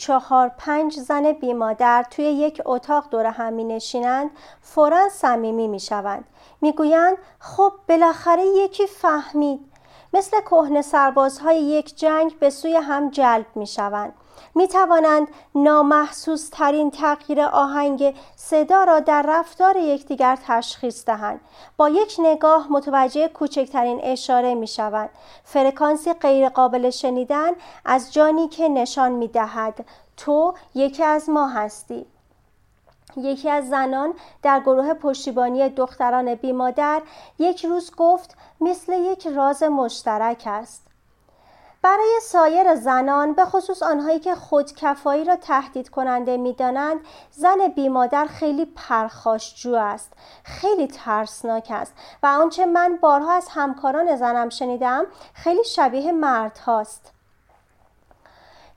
چهار 0.00 0.48
پنج 0.48 0.96
زن 0.96 1.32
بیمادر 1.32 2.04
توی 2.10 2.24
یک 2.24 2.62
اتاق 2.64 3.10
دور 3.10 3.26
هم 3.26 3.52
می 3.52 3.64
نشینند 3.64 4.30
فورا 4.60 5.08
صمیمی 5.08 5.68
می 5.68 5.80
شوند. 5.80 6.24
می 6.60 6.72
گویند 6.72 7.16
خب 7.38 7.72
بالاخره 7.88 8.46
یکی 8.46 8.86
فهمید. 8.86 9.60
مثل 10.12 10.40
کهنه 10.40 10.82
سربازهای 10.82 11.62
یک 11.62 11.96
جنگ 11.96 12.38
به 12.38 12.50
سوی 12.50 12.76
هم 12.76 13.10
جلب 13.10 13.46
می 13.54 13.66
شوند. 13.66 14.12
می 14.54 14.68
توانند 14.68 15.28
نامحسوس 15.54 16.48
ترین 16.48 16.90
تغییر 16.90 17.40
آهنگ 17.40 18.14
صدا 18.36 18.84
را 18.84 19.00
در 19.00 19.24
رفتار 19.28 19.76
یکدیگر 19.76 20.38
تشخیص 20.46 21.04
دهند. 21.04 21.40
با 21.76 21.88
یک 21.88 22.16
نگاه 22.18 22.66
متوجه 22.70 23.28
کوچکترین 23.28 24.00
اشاره 24.02 24.54
می 24.54 24.66
شوند 24.66 25.10
فرکانسی 25.44 26.12
غیرقابل 26.12 26.90
شنیدن 26.90 27.50
از 27.84 28.12
جانی 28.12 28.48
که 28.48 28.68
نشان 28.68 29.12
می 29.12 29.28
دهد 29.28 29.84
تو 30.16 30.54
یکی 30.74 31.02
از 31.02 31.30
ما 31.30 31.48
هستی. 31.48 32.06
یکی 33.16 33.50
از 33.50 33.68
زنان 33.68 34.14
در 34.42 34.60
گروه 34.60 34.94
پشتیبانی 34.94 35.68
دختران 35.68 36.34
بیمادر 36.34 37.02
یک 37.38 37.64
روز 37.64 37.90
گفت 37.96 38.36
مثل 38.60 38.92
یک 38.92 39.26
راز 39.26 39.62
مشترک 39.62 40.42
است. 40.46 40.89
برای 41.82 42.20
سایر 42.22 42.74
زنان 42.74 43.32
به 43.32 43.44
خصوص 43.44 43.82
آنهایی 43.82 44.18
که 44.18 44.34
خودکفایی 44.34 45.24
را 45.24 45.36
تهدید 45.36 45.88
کننده 45.88 46.36
می‌دانند 46.36 47.00
زن 47.30 47.68
بیمادر 47.76 48.26
خیلی 48.26 48.64
پرخاشجو 48.64 49.74
است 49.74 50.12
خیلی 50.44 50.86
ترسناک 50.86 51.66
است 51.70 51.94
و 52.22 52.26
آنچه 52.26 52.66
من 52.66 52.96
بارها 52.96 53.32
از 53.32 53.48
همکاران 53.48 54.16
زنم 54.16 54.48
شنیدم 54.48 55.06
خیلی 55.34 55.64
شبیه 55.64 56.12
مرد 56.12 56.58
هاست 56.58 57.12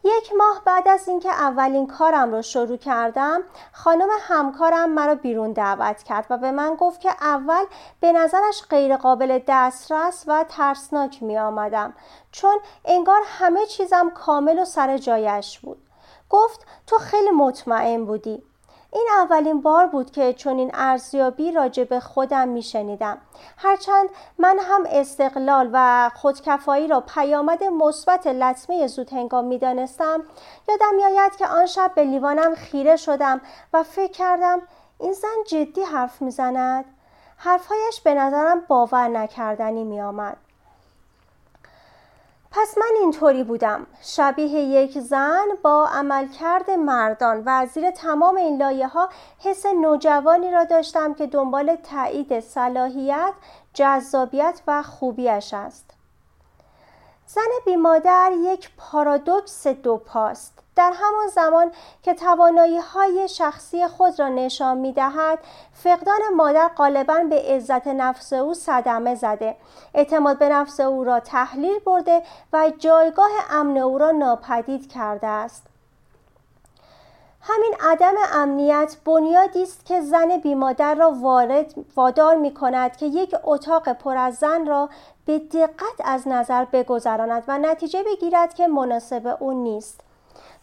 یک 0.03 0.33
ماه 0.37 0.61
بعد 0.65 0.87
از 0.87 1.07
اینکه 1.07 1.29
اولین 1.29 1.87
کارم 1.87 2.31
رو 2.31 2.41
شروع 2.41 2.77
کردم 2.77 3.41
خانم 3.71 4.07
همکارم 4.21 4.89
مرا 4.89 5.15
بیرون 5.15 5.51
دعوت 5.51 6.03
کرد 6.03 6.25
و 6.29 6.37
به 6.37 6.51
من 6.51 6.75
گفت 6.75 7.01
که 7.01 7.09
اول 7.21 7.65
به 7.99 8.11
نظرش 8.11 8.63
غیرقابل 8.69 9.39
دسترس 9.47 10.23
و 10.27 10.45
ترسناک 10.49 11.23
می 11.23 11.37
آمدم 11.37 11.93
چون 12.31 12.59
انگار 12.85 13.21
همه 13.25 13.65
چیزم 13.65 14.09
کامل 14.09 14.59
و 14.59 14.65
سر 14.65 14.97
جایش 14.97 15.59
بود. 15.59 15.77
گفت 16.29 16.65
تو 16.88 16.97
خیلی 16.97 17.31
مطمئن 17.31 18.05
بودی. 18.05 18.43
این 18.94 19.08
اولین 19.17 19.61
بار 19.61 19.88
بود 19.88 20.11
که 20.11 20.33
چنین 20.33 20.72
ارزیابی 20.73 21.52
راجع 21.52 21.83
به 21.83 21.99
خودم 21.99 22.47
میشنیدم. 22.47 23.17
هرچند 23.58 24.09
من 24.38 24.59
هم 24.59 24.83
استقلال 24.89 25.69
و 25.73 26.09
خودکفایی 26.16 26.88
را 26.88 27.02
پیامد 27.02 27.63
مثبت 27.63 28.27
لطمه 28.27 28.88
زود 28.88 29.13
هنگام 29.13 29.45
می‌دانستم 29.45 30.23
یادم 30.69 30.95
میآید 30.95 31.35
که 31.35 31.47
آن 31.47 31.66
شب 31.66 31.91
به 31.95 32.03
لیوانم 32.03 32.55
خیره 32.55 32.95
شدم 32.95 33.41
و 33.73 33.83
فکر 33.83 34.11
کردم 34.11 34.61
این 35.00 35.13
زن 35.13 35.44
جدی 35.47 35.81
حرف 35.81 36.22
می‌زند. 36.22 36.85
حرفهایش 37.38 38.02
به 38.02 38.13
نظرم 38.13 38.61
باور 38.67 39.07
نکردنی 39.07 39.83
میآمد. 39.83 40.38
پس 42.55 42.78
من 42.78 42.91
اینطوری 43.01 43.44
بودم. 43.44 43.88
شبیه 44.01 44.50
یک 44.50 45.00
زن 45.00 45.45
با 45.63 45.88
عملکرد 45.88 46.69
مردان 46.69 47.44
و 47.45 47.66
زیر 47.66 47.91
تمام 47.91 48.35
این 48.35 48.57
لایه 48.57 48.88
ها 48.88 49.09
حس 49.39 49.66
نوجوانی 49.66 50.51
را 50.51 50.63
داشتم 50.63 51.13
که 51.13 51.28
دنبال 51.28 51.75
تایید 51.75 52.39
صلاحیت 52.39 53.33
جذابیت 53.73 54.61
و 54.67 54.83
خوبیش 54.83 55.53
است. 55.53 55.91
زن 57.25 57.41
بیمادر 57.66 58.31
یک 58.38 58.69
پارادوکس 58.78 59.67
دو 59.67 59.97
پاست 59.97 60.62
در 60.75 60.94
همان 60.95 61.28
زمان 61.28 61.72
که 62.03 62.13
توانایی 62.13 62.78
های 62.78 63.28
شخصی 63.28 63.88
خود 63.88 64.19
را 64.19 64.29
نشان 64.29 64.78
می 64.78 64.94
دهد 64.94 65.39
فقدان 65.73 66.19
مادر 66.35 66.67
غالبا 66.67 67.23
به 67.29 67.41
عزت 67.41 67.88
نفس 67.88 68.34
او 68.34 68.53
صدمه 68.53 69.16
زده. 69.16 69.56
اعتماد 69.94 70.39
به 70.39 70.50
نفس 70.50 70.79
او 70.79 71.03
را 71.03 71.19
تحلیل 71.19 71.79
برده 71.79 72.23
و 72.53 72.72
جایگاه 72.78 73.31
امن 73.50 73.78
او 73.78 73.97
را 73.97 74.11
ناپدید 74.11 74.91
کرده 74.91 75.28
است. 75.28 75.63
همین 77.41 77.73
عدم 77.81 78.13
امنیت 78.34 78.97
بنیادی 79.05 79.63
است 79.63 79.85
که 79.85 80.01
زن 80.01 80.38
بیمادر 80.38 80.95
را 80.95 81.11
وارد 81.11 81.73
وادار 81.95 82.35
می 82.35 82.53
کند 82.53 82.97
که 82.97 83.05
یک 83.05 83.35
اتاق 83.44 83.94
پر 83.94 84.17
از 84.17 84.35
زن 84.35 84.66
را 84.66 84.90
به 85.25 85.40
دقت 85.40 86.01
از 86.05 86.28
نظر 86.28 86.66
بگذراند 86.66 87.44
و 87.47 87.57
نتیجه 87.57 88.03
بگیرد 88.03 88.53
که 88.53 88.67
مناسب 88.67 89.38
او 89.40 89.63
نیست. 89.63 90.01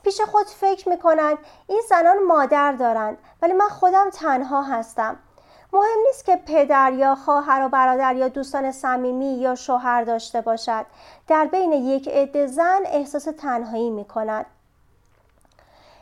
پیش 0.03 0.20
خود 0.20 0.47
فکر 0.47 0.88
می 0.88 0.98
کند 0.98 1.38
این 1.66 1.82
زنان 1.88 2.22
مادر 2.22 2.72
دارند 2.72 3.19
ولی 3.42 3.53
من 3.53 3.69
خودم 3.69 4.10
تنها 4.10 4.62
هستم. 4.62 5.16
مهم 5.72 5.98
نیست 6.06 6.25
که 6.25 6.36
پدر 6.36 6.92
یا 6.92 7.14
خواهر 7.14 7.62
و 7.66 7.69
برادر 7.69 8.16
یا 8.16 8.28
دوستان 8.28 8.72
صمیمی 8.72 9.34
یا 9.34 9.54
شوهر 9.54 10.04
داشته 10.04 10.41
باشد. 10.41 10.86
در 11.28 11.44
بین 11.47 11.72
یک 11.72 12.09
عده 12.09 12.47
زن 12.47 12.80
احساس 12.86 13.25
تنهایی 13.25 13.91
می 13.91 14.04
کند 14.04 14.47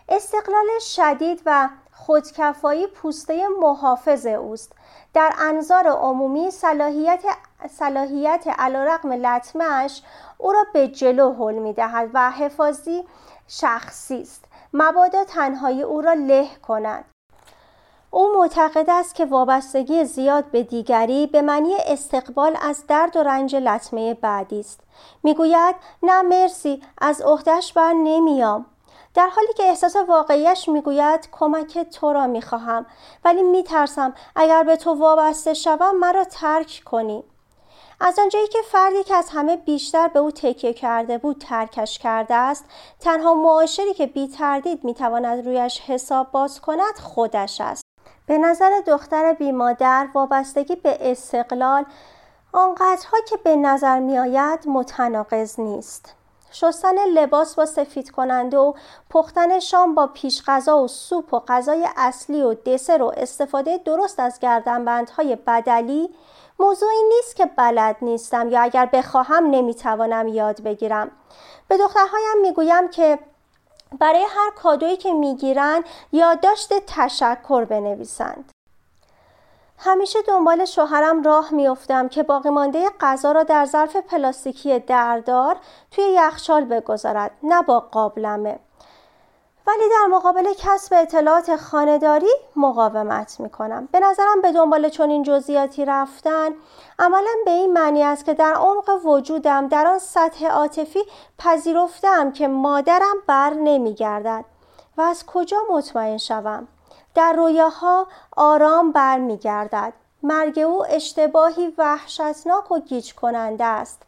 استقلال 0.09 0.67
شدید 0.81 1.43
و 1.47 1.69
خودکفایی 1.93 2.87
پوسته 2.87 3.49
محافظ 3.61 4.27
اوست. 4.27 4.73
در 5.15 5.33
انظار 5.39 5.87
عمومی 5.87 6.51
صلاحیت 6.51 7.23
صلاحیت 7.71 8.45
علیرغم 8.59 9.13
لطمش 9.13 10.03
او 10.39 10.53
را 10.53 10.67
به 10.73 10.89
جلو 10.89 11.33
حل 11.33 11.55
می 11.55 11.73
دهد 11.73 12.11
و 12.15 12.31
حفاظی 12.31 13.05
شخصی 13.49 14.21
است. 14.21 14.45
مبادا 14.73 15.25
تنهایی 15.25 15.83
او 15.83 16.01
را 16.01 16.13
له 16.13 16.49
کند. 16.69 17.05
او 18.11 18.39
معتقد 18.39 18.91
است 18.91 19.15
که 19.15 19.25
وابستگی 19.25 20.05
زیاد 20.05 20.45
به 20.45 20.63
دیگری 20.63 21.27
به 21.27 21.43
معنی 21.43 21.75
استقبال 21.87 22.57
از 22.63 22.87
درد 22.87 23.17
و 23.17 23.23
رنج 23.23 23.57
لطمه 23.57 24.15
بعدی 24.15 24.61
است. 24.61 24.81
می‌گوید 25.23 25.75
نه 26.03 26.23
مرسی 26.23 26.83
از 26.99 27.21
عهدهش 27.21 27.73
بر 27.73 27.93
نمیام. 27.93 28.67
در 29.15 29.29
حالی 29.29 29.53
که 29.57 29.63
احساس 29.63 29.97
واقعیش 29.97 30.69
می‌گوید 30.69 31.29
کمک 31.33 31.79
تو 31.79 32.13
را 32.13 32.27
می‌خواهم 32.27 32.87
ولی 33.25 33.43
میترسم 33.43 34.15
اگر 34.37 34.63
به 34.63 34.77
تو 34.77 34.95
وابسته 34.95 35.55
شوم 35.55 35.99
مرا 35.99 36.25
ترک 36.25 36.83
کنی. 36.85 37.25
از 38.01 38.19
آنجایی 38.19 38.47
که 38.47 38.59
فردی 38.63 39.05
که 39.05 39.15
از 39.15 39.29
همه 39.31 39.57
بیشتر 39.57 40.09
به 40.09 40.19
او 40.19 40.31
تکیه 40.31 40.73
کرده 40.73 41.19
بود 41.19 41.45
ترکش 41.49 41.99
کرده 41.99 42.35
است 42.35 42.65
تنها 43.01 43.35
معاشری 43.35 43.95
که 43.95 44.07
بی 44.07 44.29
تردید 44.29 44.85
می‌تواند 44.85 45.47
رویش 45.47 45.81
حساب 45.81 46.31
باز 46.31 46.61
کند 46.61 46.99
خودش 46.99 47.61
است. 47.61 47.83
به 48.27 48.39
نظر 48.39 48.81
دختر 48.87 49.33
بیمادر 49.33 50.09
وابستگی 50.15 50.77
به 50.77 50.99
استقلال 51.01 51.85
آنقدرها 52.53 53.19
که 53.29 53.37
به 53.37 53.57
نظر 53.57 53.99
میآید 53.99 54.69
متناقض 54.69 55.61
نیست. 55.61 56.15
شستن 56.53 57.05
لباس 57.15 57.55
با 57.55 57.67
سفید 57.67 58.11
کننده 58.11 58.59
و 58.59 58.73
پختن 59.11 59.59
شام 59.59 59.95
با 59.95 60.07
پیش 60.07 60.43
غذا 60.47 60.79
و 60.79 60.89
سوپ 60.89 61.35
و 61.35 61.41
غذای 61.49 61.89
اصلی 61.97 62.43
و 62.43 62.55
دسر 62.55 63.03
و 63.03 63.13
استفاده 63.17 63.79
درست 63.85 64.21
از 64.21 64.39
گردنبندهای 64.39 65.37
بدلی 65.37 66.11
موضوعی 66.59 67.03
نیست 67.09 67.37
که 67.37 67.47
بلد 67.47 67.97
نیستم 68.03 68.49
یا 68.49 68.61
اگر 68.61 68.87
بخواهم 68.87 69.51
نمی‌توانم 69.51 70.29
یاد 70.29 70.63
بگیرم. 70.63 71.11
به 71.69 71.77
دخترهایم 71.79 72.41
می‌گویم 72.43 72.89
که 72.89 73.19
برای 73.99 74.27
هر 74.29 74.51
کادویی 74.51 74.97
که 74.97 75.13
می‌گیرند 75.13 75.85
یادداشت 76.13 76.73
تشکر 76.87 77.65
بنویسند. 77.65 78.51
همیشه 79.79 80.23
دنبال 80.23 80.65
شوهرم 80.65 81.23
راه 81.23 81.55
میافتم 81.55 82.09
که 82.09 82.23
باقی 82.23 82.51
مانده 82.51 82.91
غذا 83.01 83.33
را 83.33 83.43
در 83.43 83.65
ظرف 83.65 83.97
پلاستیکی 83.97 84.79
دردار 84.79 85.57
توی 85.91 86.05
یخچال 86.05 86.65
بگذارد 86.65 87.31
نه 87.43 87.63
با 87.63 87.81
قابلمه. 87.81 88.59
ولی 89.67 89.89
در 89.91 90.07
مقابل 90.11 90.53
کسب 90.59 90.95
اطلاعات 90.95 91.57
خانهداری 91.57 92.31
مقاومت 92.57 93.41
می‌کنم. 93.41 93.89
به 93.93 94.01
نظرم 94.01 94.41
به 94.43 94.53
دنبال 94.53 94.89
چنین 94.89 95.23
جزئیاتی 95.23 95.85
رفتن 95.85 96.51
عملا 96.99 97.33
به 97.45 97.51
این 97.51 97.73
معنی 97.73 98.03
است 98.03 98.25
که 98.25 98.35
در 98.35 98.55
عمق 98.55 99.07
وجودم 99.07 99.69
در 99.69 99.87
آن 99.87 99.99
سطح 99.99 100.47
عاطفی 100.47 101.01
پذیرفتم 101.39 102.33
که 102.33 102.49
مادرم 102.49 103.17
بر 103.27 103.51
نمیگردد. 103.51 104.45
و 104.97 105.01
از 105.01 105.27
کجا 105.27 105.57
مطمئن 105.71 106.17
شوم؟ 106.17 106.69
در 107.15 107.33
رویاها 107.33 108.07
آرام 108.37 108.93
برمیگردد. 108.93 109.93
مرگ 110.23 110.59
او 110.59 110.87
اشتباهی 110.87 111.75
وحشتناک 111.79 112.73
و 112.73 112.81
گیج 112.81 113.15
کننده 113.15 113.65
است. 113.65 114.03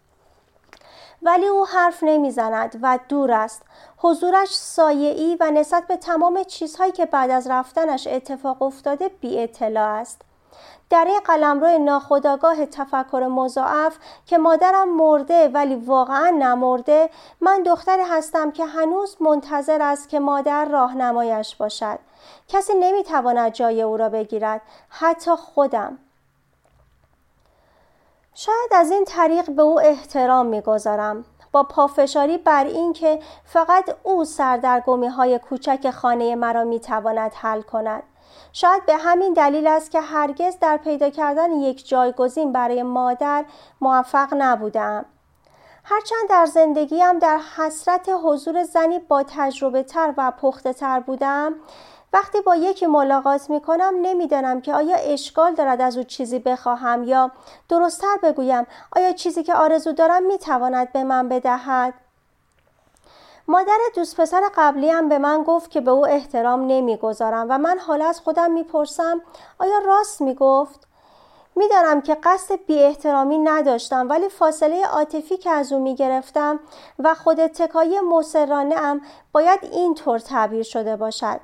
ولی 1.23 1.47
او 1.47 1.67
حرف 1.67 2.03
نمی‌زند 2.03 2.79
و 2.83 2.99
دور 3.09 3.33
است. 3.33 3.63
حضورش 3.97 4.57
سایعی 4.57 5.37
و 5.41 5.51
نسبت 5.51 5.87
به 5.87 5.97
تمام 5.97 6.45
چیزهایی 6.45 6.93
که 6.93 7.07
بعد 7.07 7.31
از 7.31 7.47
رفتنش 7.47 8.07
اتفاق 8.07 8.63
افتاده 8.63 9.09
بی 9.09 9.43
اطلاع 9.43 10.01
است. 10.01 10.23
در 10.91 11.05
این 11.05 11.21
قلمرو 11.21 11.79
ناخداگاه 11.79 12.67
تفکر 12.67 13.29
مضاعف 13.31 13.99
که 14.27 14.39
مادرم 14.39 14.97
مرده 14.97 15.49
ولی 15.49 15.75
واقعا 15.75 16.31
نمرده 16.31 17.11
من 17.41 17.63
دختری 17.63 18.03
هستم 18.03 18.51
که 18.51 18.65
هنوز 18.65 19.17
منتظر 19.21 19.83
است 19.83 20.09
که 20.09 20.21
مادر 20.21 20.65
راهنمایش 20.65 21.57
باشد. 21.57 21.99
کسی 22.49 22.73
نمی‌تواند 22.75 23.53
جای 23.53 23.83
او 23.83 23.97
را 23.97 24.09
بگیرد 24.09 24.61
حتی 24.89 25.31
خودم. 25.31 25.99
شاید 28.35 28.73
از 28.73 28.91
این 28.91 29.05
طریق 29.05 29.51
به 29.51 29.63
او 29.63 29.81
احترام 29.81 30.47
می‌گذارم. 30.47 31.25
با 31.53 31.63
پافشاری 31.63 32.39
بر 32.39 32.65
این 32.65 32.93
که 32.93 33.19
فقط 33.45 33.97
او 34.03 34.25
سردرگمی 34.25 35.07
های 35.07 35.39
کوچک 35.39 35.91
خانه 35.91 36.35
مرا 36.35 36.65
می‌تواند 36.65 37.33
حل 37.35 37.63
کند 37.63 38.03
شاید 38.53 38.87
به 38.87 38.97
همین 38.97 39.33
دلیل 39.33 39.67
است 39.67 39.91
که 39.91 40.01
هرگز 40.01 40.59
در 40.59 40.77
پیدا 40.77 41.11
کردن 41.11 41.53
یک 41.53 41.89
جایگزین 41.89 42.53
برای 42.53 42.83
مادر 42.83 43.45
موفق 43.81 44.29
نبودم. 44.39 45.05
هرچند 45.85 46.29
در 46.29 46.47
زندگیم 46.47 47.19
در 47.19 47.39
حسرت 47.57 48.11
حضور 48.25 48.65
زنی 48.65 48.99
با 48.99 49.23
تجربه 49.23 49.83
تر 49.83 50.15
و 50.17 50.31
پخته 50.31 50.73
تر 50.73 51.01
بودم 51.01 51.55
وقتی 52.13 52.41
با 52.41 52.57
یکی 52.57 52.87
ملاقات 52.87 53.51
می 53.51 53.61
کنم 53.61 53.95
نمی‌دانم 54.03 54.61
که 54.61 54.75
آیا 54.75 54.97
اشکال 54.97 55.55
دارد 55.55 55.81
از 55.81 55.97
او 55.97 56.03
چیزی 56.03 56.39
بخواهم 56.39 57.05
یا 57.05 57.31
درستتر 57.69 58.17
بگویم. 58.23 58.67
آیا 58.97 59.13
چیزی 59.13 59.43
که 59.43 59.55
آرزو 59.55 59.93
دارم 59.93 60.23
می 60.23 60.39
تواند 60.39 60.93
به 60.93 61.05
من 61.05 61.29
بدهد؟ 61.29 61.95
مادر 63.49 63.79
دوست 63.95 64.21
پسر 64.21 64.43
قبلی 64.57 64.91
هم 64.91 65.09
به 65.09 65.19
من 65.19 65.43
گفت 65.43 65.71
که 65.71 65.81
به 65.81 65.91
او 65.91 66.07
احترام 66.07 66.67
نمی‌گذارم 66.67 67.47
و 67.51 67.59
من 67.59 67.79
حالا 67.79 68.09
از 68.09 68.21
خودم 68.21 68.51
می‌پرسم 68.51 69.21
آیا 69.59 69.79
راست 69.79 70.21
می‌گفت؟ 70.21 70.87
می‌دانم 71.57 72.01
که 72.01 72.17
قصد 72.23 72.55
بی 72.67 72.83
احترامی 72.83 73.39
نداشتم 73.39 74.09
ولی 74.09 74.29
فاصله 74.29 74.87
عاطفی 74.87 75.37
که 75.37 75.51
از 75.51 75.73
او 75.73 75.83
می‌گرفتم 75.83 76.61
و 76.99 77.15
خود 77.15 77.47
تکایی 77.47 78.01
مسرانه 78.01 78.75
ام 78.75 79.01
باید 79.33 79.61
اینطور 79.63 80.19
تعبیر 80.19 80.63
شده 80.63 80.97
باشد. 80.97 81.41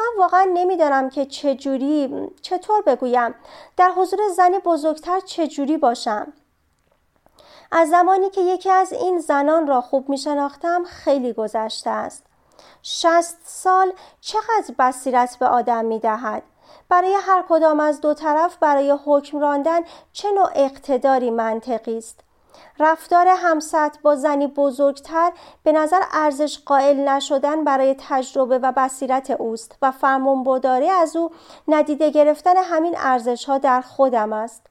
من 0.00 0.18
واقعا 0.18 0.44
نمی‌دانم 0.54 1.10
که 1.10 1.26
چجوری 1.26 2.28
چطور 2.42 2.82
بگویم 2.82 3.34
در 3.76 3.90
حضور 3.90 4.18
زنی 4.36 4.58
بزرگتر 4.58 5.20
چجوری 5.20 5.76
باشم 5.76 6.32
از 7.72 7.88
زمانی 7.88 8.30
که 8.30 8.40
یکی 8.40 8.70
از 8.70 8.92
این 8.92 9.18
زنان 9.18 9.66
را 9.66 9.80
خوب 9.80 10.08
می 10.08 10.18
شناختم 10.18 10.84
خیلی 10.84 11.32
گذشته 11.32 11.90
است. 11.90 12.26
شست 12.82 13.38
سال 13.44 13.92
چقدر 14.20 14.74
بصیرت 14.78 15.36
به 15.38 15.46
آدم 15.46 15.84
می 15.84 15.98
دهد؟ 15.98 16.42
برای 16.88 17.14
هر 17.20 17.44
کدام 17.48 17.80
از 17.80 18.00
دو 18.00 18.14
طرف 18.14 18.56
برای 18.56 18.98
حکم 19.04 19.38
راندن 19.38 19.80
چه 20.12 20.32
نوع 20.32 20.50
اقتداری 20.54 21.30
منطقی 21.30 21.98
است؟ 21.98 22.20
رفتار 22.78 23.28
همسط 23.28 23.98
با 24.02 24.16
زنی 24.16 24.46
بزرگتر 24.46 25.32
به 25.62 25.72
نظر 25.72 26.00
ارزش 26.12 26.58
قائل 26.58 27.08
نشدن 27.08 27.64
برای 27.64 27.96
تجربه 28.08 28.58
و 28.58 28.72
بصیرت 28.76 29.30
اوست 29.30 29.76
و 29.82 29.90
فرمانبرداری 29.90 30.90
از 30.90 31.16
او 31.16 31.30
ندیده 31.68 32.10
گرفتن 32.10 32.56
همین 32.56 32.94
ارزش 32.98 33.44
ها 33.44 33.58
در 33.58 33.80
خودم 33.80 34.32
است. 34.32 34.66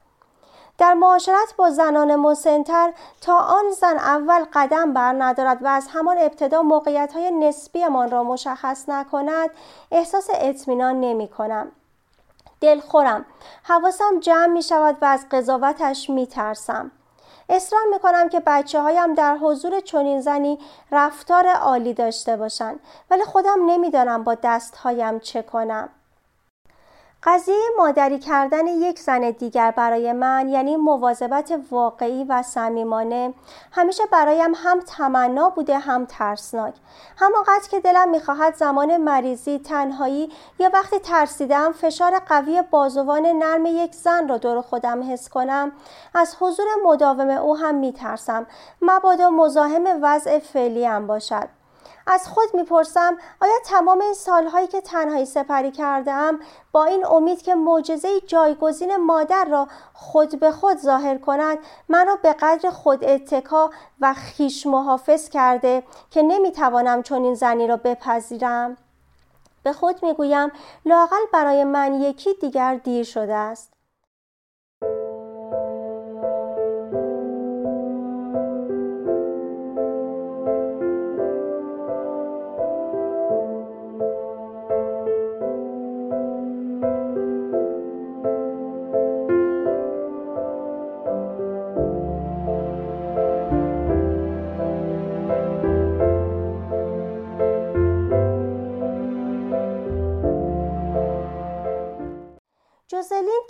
در 0.78 0.94
معاشرت 0.94 1.54
با 1.56 1.70
زنان 1.70 2.16
مسنتر 2.16 2.92
تا 3.20 3.38
آن 3.38 3.70
زن 3.70 3.96
اول 3.98 4.44
قدم 4.52 4.92
بر 4.92 5.14
ندارد 5.18 5.62
و 5.62 5.66
از 5.66 5.88
همان 5.90 6.18
ابتدا 6.18 6.62
موقعیت 6.62 7.12
های 7.12 7.30
نسبیمان 7.30 8.10
را 8.10 8.22
مشخص 8.22 8.88
نکند 8.88 9.50
احساس 9.90 10.28
اطمینان 10.34 11.00
نمی 11.00 11.28
کنم. 11.28 11.72
دلخورم 12.60 13.24
حواسم 13.62 14.20
جمع 14.20 14.46
می 14.46 14.62
شود 14.62 14.96
و 15.02 15.04
از 15.04 15.26
قضاوتش 15.30 16.10
می 16.10 16.26
ترسم. 16.26 16.90
اصرار 17.50 17.82
می 17.92 17.98
کنم 17.98 18.28
که 18.28 18.40
بچه 18.46 18.80
هایم 18.80 19.14
در 19.14 19.36
حضور 19.36 19.80
چنین 19.80 20.20
زنی 20.20 20.58
رفتار 20.92 21.46
عالی 21.46 21.94
داشته 21.94 22.36
باشند 22.36 22.80
ولی 23.10 23.24
خودم 23.24 23.66
نمی‌دانم 23.66 24.24
با 24.24 24.34
دستهایم 24.34 25.18
چه 25.18 25.42
کنم. 25.42 25.88
قضیه 27.22 27.54
مادری 27.78 28.18
کردن 28.18 28.66
یک 28.66 28.98
زن 28.98 29.30
دیگر 29.30 29.70
برای 29.70 30.12
من 30.12 30.48
یعنی 30.48 30.76
مواظبت 30.76 31.60
واقعی 31.70 32.24
و 32.24 32.42
صمیمانه 32.42 33.34
همیشه 33.72 34.02
برایم 34.12 34.52
هم 34.56 34.80
تمنا 34.80 35.50
بوده 35.50 35.78
هم 35.78 36.04
ترسناک. 36.04 36.74
همانقدر 37.16 37.68
که 37.70 37.80
دلم 37.80 38.10
می‌خواهد 38.10 38.54
زمان 38.54 38.96
مریضی 38.96 39.58
تنهایی 39.58 40.32
یا 40.58 40.70
وقتی 40.72 40.98
ترسیدم 40.98 41.72
فشار 41.72 42.18
قوی 42.18 42.62
بازوان 42.70 43.26
نرم 43.26 43.66
یک 43.66 43.94
زن 43.94 44.28
را 44.28 44.38
دور 44.38 44.60
خودم 44.60 45.12
حس 45.12 45.28
کنم 45.28 45.72
از 46.14 46.36
حضور 46.40 46.66
مداوم 46.84 47.30
او 47.30 47.56
هم 47.56 47.74
میترسم. 47.74 48.46
مبادا 48.82 49.30
مزاحم 49.30 49.84
وضع 50.02 50.38
فعلیم 50.38 51.06
باشد. 51.06 51.59
از 52.12 52.28
خود 52.28 52.54
می‌پرسم 52.54 53.16
آیا 53.40 53.52
تمام 53.64 54.00
این 54.00 54.14
سالهایی 54.14 54.66
که 54.66 54.80
تنهایی 54.80 55.24
سپری 55.24 55.70
کردم 55.70 56.38
با 56.72 56.84
این 56.84 57.06
امید 57.06 57.42
که 57.42 57.54
معجزه 57.54 58.20
جایگزین 58.20 58.96
مادر 58.96 59.44
را 59.44 59.68
خود 59.92 60.40
به 60.40 60.52
خود 60.52 60.78
ظاهر 60.78 61.18
کند 61.18 61.58
من 61.88 62.06
را 62.06 62.16
به 62.16 62.32
قدر 62.32 62.70
خود 62.70 63.04
اتکا 63.04 63.70
و 64.00 64.14
خیش 64.14 64.66
محافظ 64.66 65.28
کرده 65.28 65.82
که 66.10 66.22
نمی‌توانم 66.22 67.02
این 67.10 67.34
زنی 67.34 67.66
را 67.66 67.76
بپذیرم؟ 67.76 68.76
به 69.62 69.72
خود 69.72 70.02
می‌گویم 70.02 70.52
لاقل 70.84 71.24
برای 71.32 71.64
من 71.64 72.00
یکی 72.00 72.34
دیگر 72.34 72.74
دیر 72.74 73.04
شده 73.04 73.34
است. 73.34 73.79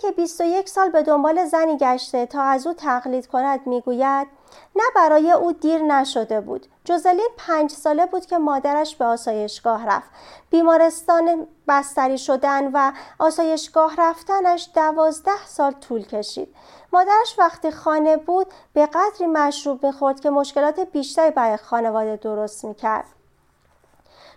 که 0.01 0.11
21 0.11 0.69
سال 0.69 0.89
به 0.89 1.03
دنبال 1.03 1.45
زنی 1.45 1.77
گشته 1.77 2.25
تا 2.25 2.41
از 2.41 2.67
او 2.67 2.73
تقلید 2.73 3.27
کند 3.27 3.67
می‌گوید 3.67 4.27
نه 4.75 4.83
برای 4.95 5.31
او 5.31 5.51
دیر 5.51 5.81
نشده 5.81 6.41
بود. 6.41 6.67
جوزلین 6.83 7.29
پنج 7.37 7.71
ساله 7.71 8.05
بود 8.05 8.25
که 8.25 8.37
مادرش 8.37 8.95
به 8.95 9.05
آسایشگاه 9.05 9.87
رفت. 9.87 10.09
بیمارستان 10.49 11.47
بستری 11.67 12.17
شدن 12.17 12.71
و 12.73 12.91
آسایشگاه 13.19 13.95
رفتنش 13.97 14.69
دوازده 14.75 15.45
سال 15.47 15.71
طول 15.71 16.05
کشید. 16.05 16.55
مادرش 16.93 17.35
وقتی 17.39 17.71
خانه 17.71 18.17
بود 18.17 18.47
به 18.73 18.85
قدری 18.85 19.27
مشروب 19.27 19.85
می‌خورد 19.85 20.19
که 20.19 20.29
مشکلات 20.29 20.79
بیشتری 20.79 21.31
برای 21.31 21.57
خانواده 21.57 22.15
درست 22.15 22.65
می‌کرد. 22.65 23.05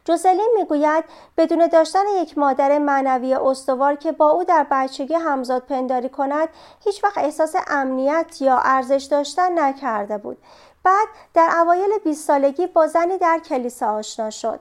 جوزلین 0.04 0.52
می‌گوید 0.56 1.04
بدون 1.36 1.66
داشتن 1.66 2.04
یک 2.16 2.38
مادر 2.38 2.78
معنوی 2.78 3.34
استوار 3.34 3.94
که 3.94 4.12
با 4.12 4.28
او 4.28 4.44
در 4.44 4.66
بچگی 4.70 5.14
همزاد 5.14 5.62
پنداری 5.62 6.08
کند 6.08 6.48
هیچ 6.84 7.04
وقت 7.04 7.18
احساس 7.18 7.54
امنیت 7.66 8.42
یا 8.42 8.58
ارزش 8.58 9.04
داشتن 9.10 9.58
نکرده 9.58 10.18
بود. 10.18 10.38
بعد 10.84 11.08
در 11.34 11.50
اوایل 11.60 11.98
20 12.04 12.26
سالگی 12.26 12.66
با 12.66 12.86
زنی 12.86 13.18
در 13.18 13.38
کلیسا 13.38 13.94
آشنا 13.94 14.30
شد. 14.30 14.60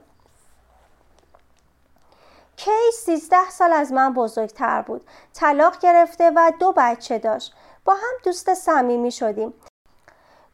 کی 2.56 2.92
13 2.94 3.50
سال 3.50 3.74
از 3.74 3.92
من 3.92 4.14
بزرگتر 4.14 4.82
بود. 4.82 5.08
طلاق 5.34 5.80
گرفته 5.80 6.32
و 6.36 6.52
دو 6.60 6.74
بچه 6.78 7.20
داشت. 7.20 7.54
با 7.86 7.94
هم 7.94 8.14
دوست 8.24 8.54
صمیمی 8.54 9.12
شدیم. 9.12 9.54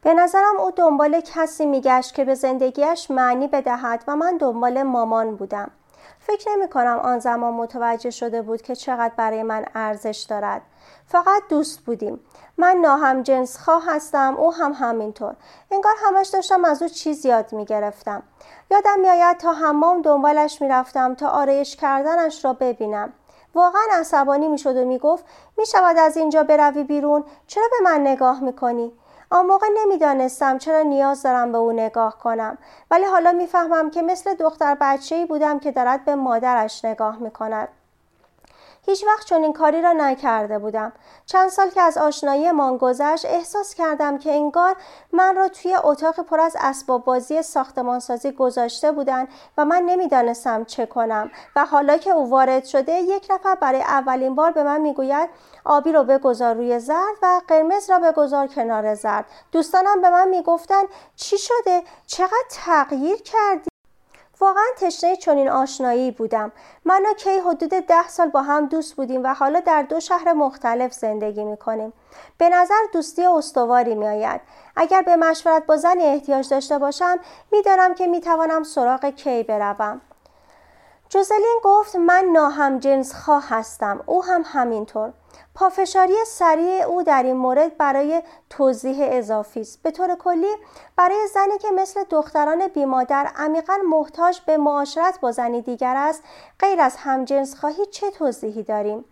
به 0.01 0.13
نظرم 0.13 0.60
او 0.60 0.72
دنبال 0.72 1.22
کسی 1.22 1.65
میگشت 1.65 2.13
که 2.13 2.25
به 2.25 2.36
زندگیش 2.36 3.12
معنی 3.12 3.48
بدهد 3.48 4.03
و 4.08 4.15
من 4.15 4.38
دنبال 4.38 4.84
مامان 4.84 5.36
بودم. 5.36 5.72
فکر 6.20 6.51
نمی 6.51 6.70
کنم 6.70 7.00
آن 7.03 7.20
زمان 7.20 7.53
متوجه 7.53 8.10
شده 8.10 8.41
بود 8.41 8.62
که 8.62 8.75
چقدر 8.75 9.13
برای 9.18 9.44
من 9.44 9.65
ارزش 9.75 10.25
دارد. 10.29 10.62
فقط 11.08 11.41
دوست 11.50 11.79
بودیم. 11.79 12.20
من 12.58 12.77
ناهم 12.77 13.24
جنس 13.24 13.58
خواه 13.58 13.84
هستم 13.88 14.36
او 14.38 14.53
هم 14.53 14.74
همینطور. 14.74 15.36
انگار 15.72 15.94
همش 16.06 16.27
داشتم 16.27 16.65
از 16.65 16.82
او 16.82 16.88
چیز 16.88 17.25
یاد 17.25 17.53
می 17.53 17.65
گرفتم. 17.65 18.24
یادم 18.72 19.00
میآید 19.00 19.38
تا 19.38 19.53
حمام 19.53 20.01
دنبالش 20.01 20.62
می‌رفتم 20.62 21.15
تا 21.15 21.27
آرایش 21.27 21.75
کردنش 21.75 22.46
را 22.46 22.53
ببینم. 22.53 23.13
واقعا 23.56 23.82
عصبانی 23.91 24.48
می‌شد 24.48 24.77
و 24.77 24.86
می‌گفت 24.86 25.25
می 25.58 25.65
شود 25.65 25.98
از 25.98 26.18
اینجا 26.18 26.44
بروی 26.44 26.84
بیرون 26.84 27.24
چرا 27.48 27.65
به 27.72 27.84
من 27.84 28.01
نگاه 28.01 28.44
می‌کنی 28.44 28.91
آن 29.31 29.45
موقع 29.45 29.67
نمی‌دانستم 29.83 30.57
چرا 30.57 30.81
نیاز 30.81 31.24
دارم 31.24 31.51
به 31.51 31.57
او 31.57 31.71
نگاه 31.71 32.17
کنم. 32.17 32.57
ولی 32.91 33.05
حالا 33.05 33.31
می‌فهمم 33.31 33.91
که 33.91 34.01
مثل 34.01 34.33
دختر 34.33 34.77
بچه 34.81 35.15
ای 35.15 35.25
بودم 35.25 35.59
که 35.59 35.71
دارد 35.71 36.05
به 36.05 36.15
مادرش 36.15 36.86
نگاه 36.86 37.17
می‌کند. 37.17 37.67
هیچ 38.89 39.05
وقت 39.05 39.25
چنین 39.25 39.53
کاری 39.53 39.81
را 39.81 39.93
نکرده 39.93 40.60
بودم. 40.60 40.93
چند 41.25 41.50
سال 41.50 41.69
که 41.69 41.81
از 41.81 41.98
آشنایی 41.98 42.51
من 42.51 42.77
گذشت 42.77 43.25
احساس 43.25 43.74
کردم 43.74 44.17
که 44.17 44.31
انگار 44.31 44.75
من 45.12 45.36
را 45.36 45.48
توی 45.48 45.75
اتاق 45.84 46.19
پر 46.19 46.39
از 46.39 46.55
اسباب 46.60 47.03
بازی 47.03 47.41
ساختمانسازی 47.41 48.31
گذاشته 48.31 48.91
بودند 48.91 49.27
و 49.58 49.65
من 49.65 49.81
نمی‌دانستم 49.81 50.63
چه 50.63 50.86
کنم. 50.86 51.31
و 51.55 51.65
حالا 51.65 51.98
که 51.98 52.10
او 52.10 52.29
وارد 52.29 52.65
شده 52.65 52.91
یک 52.91 53.27
نفر 53.29 53.55
برای 53.55 53.81
اولین 53.81 54.36
بار 54.36 54.51
به 54.51 54.63
من 54.63 54.81
می‌گوید 54.81 55.29
آبی 55.65 55.91
رو 55.91 56.03
بگذار 56.03 56.55
روی 56.55 56.79
زرد 56.79 57.15
و 57.22 57.41
قرمز 57.48 57.89
را 57.89 58.00
بگذار 58.00 58.48
کنار 58.48 58.96
زرد. 58.96 59.25
دوستانم 59.51 60.01
به 60.01 60.10
من 60.10 60.27
می‌گفتند 60.27 60.88
چی 61.15 61.38
شده؟ 61.38 61.84
چقدر 62.08 62.46
تغییر 62.50 63.22
کردی؟ 63.22 63.69
واقعا 64.39 64.63
تشنه 64.77 65.15
چنین 65.15 65.50
آشنایی 65.50 66.12
بودم 66.12 66.51
من 66.86 67.05
و 67.05 67.13
کی 67.13 67.29
حدود 67.29 67.69
ده 67.69 68.08
سال 68.08 68.29
با 68.29 68.41
هم 68.41 68.65
دوست 68.65 68.96
بودیم 68.96 69.24
و 69.24 69.34
حالا 69.34 69.60
در 69.60 69.81
دو 69.81 70.00
شهر 70.00 70.34
مختلف 70.34 70.93
زندگی 70.93 71.43
می 71.43 71.58
کنیم. 71.58 71.93
به 72.38 72.50
نظر 72.50 72.84
دوستی 72.93 73.25
استواری 73.25 73.96
می 73.96 74.08
آید. 74.08 74.41
اگر 74.75 75.01
به 75.01 75.15
مشورت 75.15 75.65
با 75.65 75.77
زنی 75.77 76.03
احتیاج 76.03 76.50
داشته 76.50 76.77
باشم 76.77 77.19
می‌دانم 77.51 77.93
که 77.93 78.08
می 78.08 78.22
توانم 78.22 78.63
سراغ 78.63 79.05
کی 79.05 79.43
بروم. 79.43 80.01
جوزلین 81.10 81.60
گفت 81.63 81.96
من 81.96 82.25
ناهم 82.34 82.79
جنس 82.79 83.13
خواه 83.15 83.46
هستم 83.50 84.03
او 84.05 84.24
هم 84.24 84.43
همینطور 84.46 85.13
پافشاری 85.56 86.13
سریع 86.27 86.84
او 86.84 87.03
در 87.03 87.24
این 87.24 87.36
مورد 87.36 87.77
برای 87.77 88.22
توضیح 88.50 88.98
اضافی 89.01 89.62
است. 89.62 89.84
به 89.84 89.91
طور 89.91 90.15
کلی 90.15 90.56
برای 90.96 91.27
زنی 91.34 91.58
که 91.58 91.72
مثل 91.72 92.03
دختران 92.10 92.68
بیمادر 92.68 93.32
عمیقا 93.36 93.77
محتاج 93.89 94.39
به 94.46 94.58
معاشرت 94.58 95.20
با 95.20 95.32
زنی 95.32 95.62
دیگر 95.62 95.96
است 95.98 96.24
غیر 96.60 96.82
از 96.82 96.96
همجنس 96.96 97.56
خواهی 97.56 97.86
چه 97.86 98.12
توضیحی 98.12 98.63
داریم؟ 98.63 99.06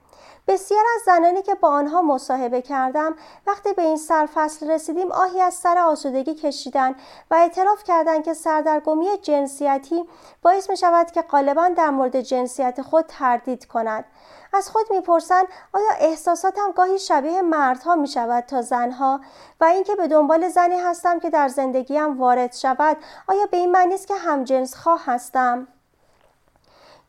بسیار 0.48 0.84
از 0.96 1.02
زنانی 1.06 1.42
که 1.42 1.56
با 1.56 1.70
آنها 1.70 2.02
مصاحبه 2.02 2.62
کردم 2.62 3.16
وقتی 3.48 3.74
به 3.74 3.82
این 3.82 3.98
سرفصل 3.98 4.72
رسیدیم 4.72 5.12
آهی 5.12 5.42
از 5.42 5.54
سر 5.54 5.78
آسودگی 5.78 6.36
کشیدن 6.36 6.96
و 7.32 7.36
اعتراف 7.36 7.84
کردند 7.84 8.24
که 8.24 8.34
سردرگمی 8.34 9.18
جنسیتی 9.22 10.04
باعث 10.42 10.70
می 10.70 10.78
شود 10.78 11.12
که 11.12 11.22
غالبا 11.22 11.70
در 11.70 11.90
مورد 11.90 12.22
جنسیت 12.22 12.82
خود 12.82 13.06
تردید 13.08 13.66
کند. 13.66 14.06
از 14.54 14.70
خود 14.70 14.86
می‌پرسند 14.92 15.48
آیا 15.74 15.92
احساساتم 16.00 16.72
گاهی 16.76 17.00
شبیه 17.00 17.42
مردها 17.42 17.96
می 17.96 18.08
شود 18.08 18.44
تا 18.44 18.62
زنها؟ 18.62 19.22
و 19.62 19.66
اینکه 19.66 19.96
به 19.96 20.08
دنبال 20.08 20.48
زنی 20.50 20.76
هستم 20.76 21.20
که 21.20 21.30
در 21.30 21.48
زندگیم 21.48 22.20
وارد 22.20 22.54
شود 22.54 22.98
آیا 23.28 23.46
به 23.46 23.58
این 23.58 23.72
معنی 23.72 23.94
است 23.94 24.08
که 24.08 24.16
همجنس 24.16 24.76
خواه 24.76 25.02
هستم؟ 25.06 25.68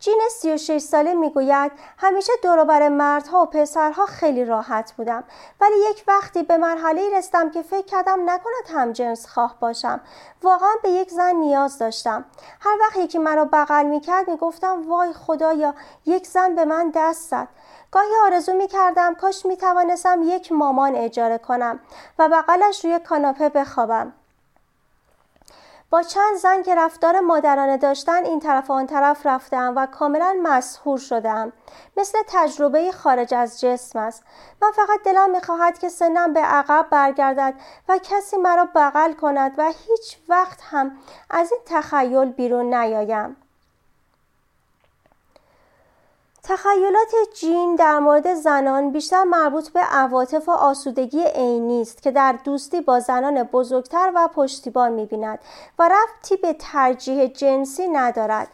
جین 0.01 0.21
36 0.31 0.79
ساله 0.79 1.15
می‌گوید 1.15 1.73
همیشه 1.99 2.33
دوروبر 2.43 2.89
مردها 2.89 3.43
و 3.43 3.47
پسرها 3.47 4.07
خیلی 4.07 4.45
راحت 4.45 4.93
بودم 4.93 5.25
ولی 5.61 5.75
یک 5.91 6.05
وقتی 6.09 6.43
به 6.43 6.57
مرحله 6.57 7.19
رسیدم 7.19 7.51
که 7.51 7.63
فکر 7.63 7.87
کردم 7.87 8.31
نکند 8.31 8.69
هم 8.75 8.93
جنس 8.93 9.27
خواه 9.27 9.57
باشم. 9.61 10.01
واقعا 10.43 10.75
به 10.83 10.91
یک 10.91 11.11
زن 11.11 11.35
نیاز 11.35 11.79
داشتم. 11.79 12.25
هر 12.61 12.79
وقت 12.81 12.97
یکی 12.97 13.19
مرا 13.19 13.45
بغل 13.45 13.87
می‌کرد 13.87 14.31
می‌گفتم 14.31 14.89
وای 14.89 15.13
خدایا 15.13 15.75
یک 16.07 16.27
زن 16.27 16.55
به 16.55 16.65
من 16.65 16.93
دست 16.95 17.31
زد. 17.31 17.49
گاهی 17.91 18.13
آرزو 18.25 18.53
می 18.53 18.67
کردم 18.67 19.15
کاش 19.15 19.47
می 19.47 19.57
توانستم 19.57 20.21
یک 20.25 20.53
مامان 20.53 20.95
اجاره 20.95 21.39
کنم 21.39 21.81
و 22.19 22.29
بغلش 22.29 22.85
روی 22.85 22.99
کاناپه 22.99 23.49
بخوابم. 23.49 24.13
با 25.91 26.03
چند 26.03 26.37
زن 26.37 26.63
که 26.63 26.75
رفتار 26.75 27.21
مادرانه 27.21 27.77
داشتن 27.77 28.25
این 28.25 28.41
طرف 28.41 28.71
و 28.71 28.73
آن 28.73 28.87
طرف 28.87 29.27
رفتم 29.27 29.73
و 29.77 29.87
کاملا 29.87 30.37
مسهور 30.43 30.99
شدم. 30.99 31.53
مثل 31.97 32.19
تجربه 32.29 32.93
خارج 32.93 33.35
از 33.35 33.61
جسم 33.61 33.99
است. 33.99 34.25
من 34.63 34.71
فقط 34.71 35.03
دلم 35.05 35.31
می‌خواهد 35.31 35.79
که 35.79 35.89
سنم 35.89 36.33
به 36.33 36.41
عقب 36.41 36.87
برگردد 36.91 37.55
و 37.89 37.99
کسی 37.99 38.37
مرا 38.37 38.69
بغل 38.75 39.13
کند 39.13 39.55
و 39.59 39.65
هیچ 39.89 40.19
وقت 40.29 40.59
هم 40.71 40.99
از 41.31 41.53
این 41.53 41.61
تخیل 41.67 42.33
بیرون 42.33 42.75
نیایم. 42.75 43.37
تخیلات 46.49 47.15
جین 47.35 47.77
در 47.77 47.99
مورد 47.99 48.35
زنان 48.35 48.93
بیشتر 48.93 49.25
مربوط 49.25 49.69
به 49.69 49.81
عواطف 49.81 50.49
و 50.49 50.53
آسودگی 50.53 51.25
عینی 51.25 51.81
است 51.81 52.03
که 52.03 52.11
در 52.11 52.33
دوستی 52.45 52.81
با 52.81 53.01
زنان 53.01 53.43
بزرگتر 53.43 54.13
و 54.15 54.29
پشتیبان 54.35 54.93
می‌بیند 54.93 55.39
و 55.79 55.89
رفتی 55.93 56.37
به 56.37 56.53
ترجیح 56.53 57.27
جنسی 57.27 57.89
ندارد. 57.89 58.49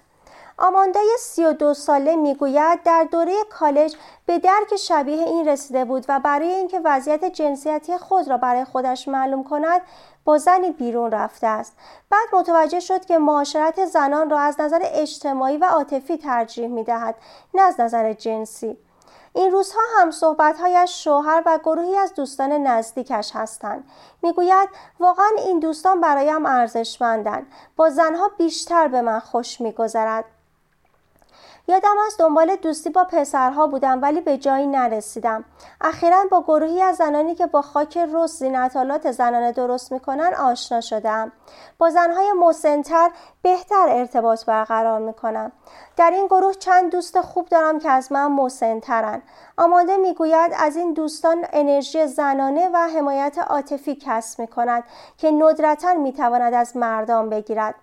آماندای 0.59 1.17
32 1.19 1.75
ساله 1.75 2.17
می‌گوید 2.17 2.83
در 2.83 3.09
دوره 3.11 3.35
کالج 3.51 3.97
به 4.27 4.39
درک 4.39 4.77
شبیه 4.77 5.25
این 5.25 5.49
رسیده 5.49 5.85
بود 5.85 6.07
و 6.09 6.21
برای 6.21 6.49
اینکه 6.49 6.81
وضعیت 6.85 7.25
جنسیتی 7.25 7.99
خود 7.99 8.29
را 8.29 8.37
برای 8.37 8.65
خودش 8.65 9.09
معلوم 9.09 9.45
کند 9.45 9.83
با 10.25 10.39
زنی 10.39 10.71
بیرون 10.71 11.11
رفته 11.11 11.47
است. 11.47 11.73
بعد 12.11 12.29
متوجه 12.33 12.81
شد 12.81 13.05
که 13.05 13.19
معاشرت 13.19 13.85
زنان 13.85 14.31
را 14.31 14.39
از 14.39 14.61
نظر 14.61 14.81
اجتماعی 14.83 15.57
و 15.57 15.65
عاطفی 15.65 16.17
ترجیح 16.17 16.69
می 16.69 16.85
دهد 16.85 17.15
نه 17.55 17.63
از 17.63 17.81
نظر 17.81 18.13
جنسی. 18.13 18.79
این 19.37 19.53
روزها 19.53 19.81
هم 19.99 20.11
صحبتهایش 20.11 21.05
شوهر 21.05 21.43
و 21.47 21.59
گروهی 21.59 21.97
از 21.97 22.15
دوستان 22.15 22.53
نزدیکش 22.53 23.31
هستند. 23.35 23.91
می‌گوید 24.23 24.69
واقعا 25.01 25.31
این 25.47 25.59
دوستان 25.59 26.01
برایم 26.01 26.47
ارزشمندند. 26.47 27.47
با 27.77 27.91
زنها 27.91 28.31
بیشتر 28.39 28.89
به 28.89 29.03
من 29.03 29.19
خوش 29.21 29.61
میگذرد. 29.61 30.25
یادم 31.69 31.97
از 32.07 32.17
دنبال 32.19 32.57
دوستی 32.57 32.91
با 32.91 33.05
پسرها 33.05 33.67
بودم 33.67 34.03
ولی 34.03 34.21
به 34.21 34.39
جایی 34.39 34.67
نرسیدم. 34.67 35.45
اخیرا 35.81 36.25
با 36.31 36.43
گروهی 36.43 36.83
از 36.83 36.97
زنانی 36.97 37.35
که 37.35 37.47
با 37.47 37.63
خاک 37.63 37.97
رس 37.97 38.39
زینتالات 38.39 39.11
زنانه 39.11 39.53
درست 39.53 39.93
می‌کنن 39.93 40.35
آشنا 40.35 40.81
شدم 40.81 41.33
با 41.79 41.91
زنهای 41.91 42.33
مسنتر 42.33 43.11
بهتر 43.43 43.87
ارتباط 43.89 44.45
برقرار 44.45 45.01
می‌کنم. 45.01 45.53
در 45.97 46.11
این 46.11 46.27
گروه 46.27 46.55
چند 46.55 46.93
دوست 46.93 47.21
خوب 47.21 47.49
دارم 47.49 47.79
که 47.79 47.91
از 47.91 48.13
من 48.13 48.27
مسنترن. 48.27 49.23
آماده 49.57 49.97
می‌گوید 49.97 50.53
از 50.59 50.77
این 50.77 50.93
دوستان 50.93 51.47
انرژی 51.53 52.07
زنانه 52.07 52.69
و 52.73 52.77
حمایت 52.77 53.39
عاطفی 53.39 53.95
کسب 53.95 54.41
می‌کند 54.41 54.85
که 55.19 55.31
ندرتا 55.31 55.95
می‌تواند 55.95 56.55
از 56.55 56.77
مردان 56.77 57.31
بگیرد. 57.31 57.75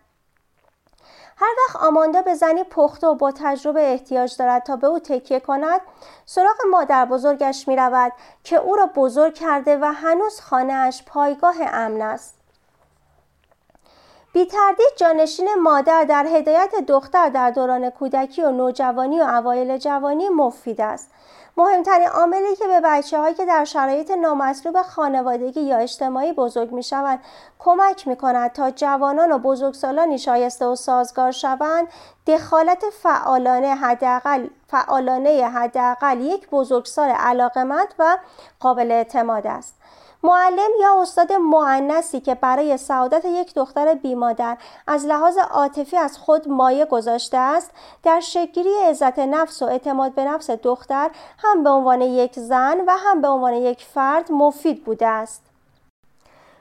هر 1.37 1.55
وقت 1.67 1.75
آماندا 1.75 2.21
به 2.21 2.35
زنی 2.35 2.63
پخته 2.63 3.07
و 3.07 3.15
با 3.15 3.31
تجربه 3.31 3.91
احتیاج 3.91 4.37
دارد 4.37 4.63
تا 4.63 4.75
به 4.75 4.87
او 4.87 4.99
تکیه 4.99 5.39
کند 5.39 5.81
سراغ 6.25 6.57
مادر 6.71 7.05
بزرگش 7.05 7.67
می 7.67 7.75
رود 7.75 8.11
که 8.43 8.55
او 8.55 8.75
را 8.75 8.85
بزرگ 8.95 9.33
کرده 9.33 9.77
و 9.77 9.85
هنوز 9.85 10.39
خانهاش 10.39 11.03
پایگاه 11.03 11.55
امن 11.59 12.01
است. 12.01 12.35
بی 14.33 14.45
تردید 14.45 14.93
جانشین 14.95 15.53
مادر 15.63 16.03
در 16.03 16.25
هدایت 16.25 16.75
دختر 16.87 17.29
در 17.29 17.51
دوران 17.51 17.89
کودکی 17.89 18.41
و 18.41 18.51
نوجوانی 18.51 19.19
و 19.19 19.23
اوایل 19.23 19.77
جوانی 19.77 20.29
مفید 20.29 20.81
است. 20.81 21.09
مهمترین 21.57 22.07
عاملی 22.07 22.55
که 22.55 22.67
به 22.67 22.81
بچه 22.83 23.19
هایی 23.19 23.35
که 23.35 23.45
در 23.45 23.65
شرایط 23.65 24.11
نامطلوب 24.11 24.81
خانوادگی 24.81 25.61
یا 25.61 25.77
اجتماعی 25.77 26.33
بزرگ 26.33 26.71
می 26.71 26.83
شوند 26.83 27.19
کمک 27.59 28.07
می 28.07 28.15
کند 28.15 28.51
تا 28.51 28.71
جوانان 28.71 29.31
و 29.31 29.37
بزرگسالانی 29.37 30.17
شایسته 30.17 30.65
و 30.65 30.75
سازگار 30.75 31.31
شوند 31.31 31.87
دخالت 32.27 32.83
فعالانه 33.03 33.75
حداقل 33.75 34.47
فعالانه 34.67 35.47
حداقل 35.47 36.21
یک 36.21 36.49
بزرگسال 36.49 37.09
علاقمند 37.09 37.93
و 37.99 38.17
قابل 38.59 38.91
اعتماد 38.91 39.47
است. 39.47 39.80
معلم 40.23 40.69
یا 40.81 41.01
استاد 41.01 41.33
معنسی 41.33 42.19
که 42.19 42.35
برای 42.35 42.77
سعادت 42.77 43.25
یک 43.25 43.53
دختر 43.53 43.93
بیمادر 43.93 44.57
از 44.87 45.05
لحاظ 45.05 45.37
عاطفی 45.37 45.97
از 45.97 46.17
خود 46.17 46.47
مایه 46.47 46.85
گذاشته 46.85 47.37
است 47.37 47.71
در 48.03 48.19
شکلی 48.19 48.73
عزت 48.89 49.19
نفس 49.19 49.61
و 49.61 49.65
اعتماد 49.65 50.13
به 50.13 50.25
نفس 50.25 50.49
دختر 50.49 51.11
هم 51.37 51.63
به 51.63 51.69
عنوان 51.69 52.01
یک 52.01 52.39
زن 52.39 52.77
و 52.87 52.91
هم 52.97 53.21
به 53.21 53.27
عنوان 53.27 53.53
یک 53.53 53.85
فرد 53.93 54.31
مفید 54.31 54.83
بوده 54.83 55.07
است. 55.07 55.41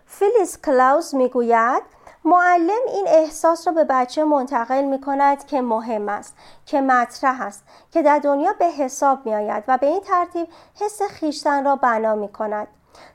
فیلیس 0.06 0.58
کلاوز 0.60 1.14
می‌گوید 1.14 1.82
معلم 2.24 2.80
این 2.94 3.08
احساس 3.08 3.66
را 3.66 3.72
به 3.72 3.84
بچه 3.84 4.24
منتقل 4.24 4.84
می 4.84 5.00
کند 5.00 5.46
که 5.46 5.60
مهم 5.60 6.08
است 6.08 6.36
که 6.66 6.80
مطرح 6.80 7.40
است 7.42 7.64
که 7.92 8.02
در 8.02 8.18
دنیا 8.18 8.52
به 8.58 8.64
حساب 8.64 9.26
می 9.26 9.34
آید 9.34 9.64
و 9.68 9.78
به 9.78 9.86
این 9.86 10.00
ترتیب 10.00 10.48
حس 10.80 11.02
خیشتن 11.02 11.64
را 11.64 11.76
بنا 11.76 12.14
می 12.14 12.28
کند 12.28 12.68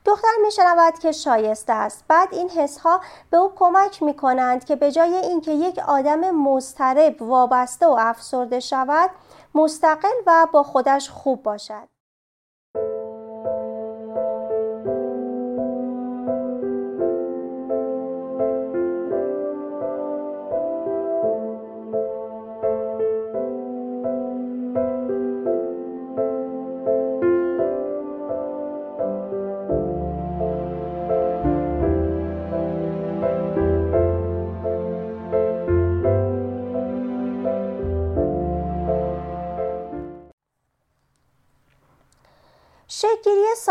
دختر 0.06 0.34
می 0.42 0.52
شنود 0.52 1.00
که 1.00 1.12
شایسته 1.12 1.74
است. 1.74 2.06
بعد 2.08 2.34
این 2.34 2.50
حس 2.50 2.78
ها 2.78 3.02
به 3.30 3.38
او 3.38 3.52
کمک 3.56 4.04
می 4.04 4.14
کنند 4.14 4.66
که 4.66 4.76
به 4.76 4.92
جای 4.92 5.16
اینکه 5.16 5.52
یک 5.52 5.80
آدم 5.80 6.32
مضطرب 6.32 7.22
وابسته 7.22 7.88
و 7.88 7.96
افسرده 8.00 8.60
شود 8.60 9.10
مستقل 9.56 10.16
و 10.28 10.48
با 10.52 10.64
خودش 10.64 11.10
خوب 11.10 11.44
باشد. 11.44 11.95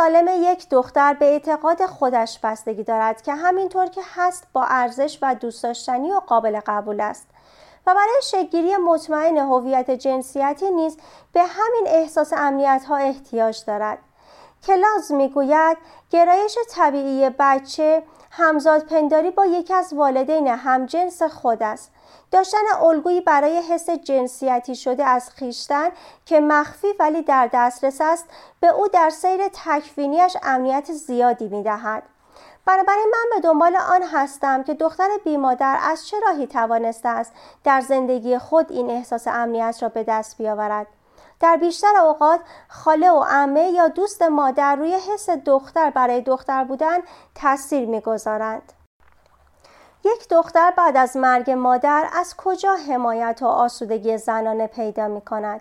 سالم 0.05 0.29
یک 0.43 0.69
دختر 0.69 1.15
به 1.15 1.25
اعتقاد 1.25 1.87
خودش 1.87 2.39
بستگی 2.43 2.85
دارد 2.85 3.23
که 3.23 3.35
همینطور 3.35 3.87
که 3.87 4.01
هست 4.15 4.47
با 4.53 4.65
ارزش 4.65 5.19
و 5.23 5.35
دوست 5.35 5.63
داشتنی 5.63 6.13
و 6.13 6.21
قابل 6.27 6.61
قبول 6.67 7.01
است. 7.01 7.27
و 7.87 7.95
برای 7.95 8.21
شکلگیری 8.23 8.77
مطمئن 8.77 9.37
هویت 9.37 9.91
جنسیتی 9.91 10.71
نیز 10.71 10.99
به 11.33 11.43
همین 11.43 11.85
احساس 11.87 12.33
امنیت 12.33 12.85
ها 12.89 12.97
احتیاج 12.97 13.65
دارد. 13.67 13.99
کلاز 14.67 15.13
می‌گوید 15.13 15.77
گرایش 16.11 16.59
طبیعی 16.71 17.31
بچه 17.39 18.03
همزاد 18.31 18.85
پنداری 18.85 19.31
با 19.31 19.47
یکی 19.47 19.75
از 19.75 19.93
والدین 19.93 20.49
همجنس 20.49 21.23
خود 21.23 21.63
است. 21.63 21.93
داشتن 22.31 22.59
الگویی 22.83 23.21
برای 23.21 23.57
حس 23.57 23.91
جنسیتی 23.91 24.75
شده 24.75 25.05
از 25.05 25.31
خیشتن 25.31 25.89
که 26.27 26.41
مخفی 26.41 26.89
ولی 27.01 27.23
در 27.23 27.51
دسترس 27.53 28.01
است 28.01 28.27
به 28.61 28.69
او 28.69 28.89
در 28.89 29.11
سیر 29.11 29.49
تکوینیش 29.49 30.37
امنیت 30.43 30.93
زیادی 30.93 31.49
می 31.49 31.63
دهد. 31.63 32.03
بنابراین 32.67 33.07
من 33.13 33.31
به 33.35 33.41
دنبال 33.41 33.77
آن 33.77 34.03
هستم 34.03 34.63
که 34.63 34.75
دختر 34.75 35.09
بیمادر 35.25 35.79
از 35.83 36.07
چه 36.07 36.17
راهی 36.21 36.47
توانسته 36.47 37.09
است 37.09 37.33
در 37.65 37.81
زندگی 37.81 38.39
خود 38.39 38.73
این 38.73 38.91
احساس 38.91 39.29
امنیت 39.29 39.79
را 39.83 39.89
به 39.89 40.05
دست 40.05 40.39
بیاورد 40.39 40.87
در 41.41 41.57
بیشتر 41.57 41.97
اوقات 41.97 42.41
خاله 42.69 43.11
و 43.11 43.25
عمه 43.29 43.71
یا 43.71 43.89
دوست 43.89 44.23
مادر 44.23 44.77
روی 44.77 44.95
حس 44.95 45.31
دختر 45.31 45.91
برای 45.91 46.21
دختر 46.21 46.65
بودن 46.65 46.99
تاثیر 47.35 47.89
می‌گذارند 47.89 48.73
یک 50.05 50.29
دختر 50.31 50.71
بعد 50.71 50.97
از 50.97 51.17
مرگ 51.17 51.51
مادر 51.51 52.09
از 52.13 52.35
کجا 52.37 52.75
حمایت 52.75 53.39
و 53.43 53.47
آسودگی 53.47 54.19
زنانه 54.19 54.67
پیدا 54.67 55.09
می 55.09 55.21
کند؟ 55.21 55.61